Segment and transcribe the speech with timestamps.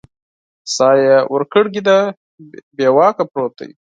[0.75, 1.97] ساه یې ورکړې ده
[2.77, 3.71] بې واکه پروت دی